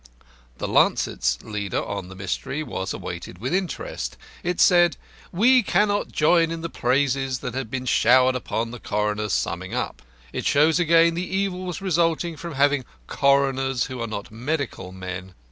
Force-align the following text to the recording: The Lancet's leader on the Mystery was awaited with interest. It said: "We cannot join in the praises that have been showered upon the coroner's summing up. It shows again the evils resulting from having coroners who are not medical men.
The 0.57 0.67
Lancet's 0.67 1.37
leader 1.43 1.85
on 1.85 2.07
the 2.07 2.15
Mystery 2.15 2.63
was 2.63 2.91
awaited 2.91 3.37
with 3.37 3.53
interest. 3.53 4.17
It 4.41 4.59
said: 4.59 4.97
"We 5.31 5.61
cannot 5.61 6.11
join 6.11 6.49
in 6.49 6.61
the 6.61 6.71
praises 6.71 7.37
that 7.41 7.53
have 7.53 7.69
been 7.69 7.85
showered 7.85 8.33
upon 8.33 8.71
the 8.71 8.79
coroner's 8.79 9.31
summing 9.33 9.75
up. 9.75 10.01
It 10.33 10.47
shows 10.47 10.79
again 10.79 11.13
the 11.13 11.29
evils 11.29 11.81
resulting 11.81 12.35
from 12.35 12.53
having 12.55 12.83
coroners 13.05 13.83
who 13.83 14.01
are 14.01 14.07
not 14.07 14.31
medical 14.31 14.91
men. 14.91 15.35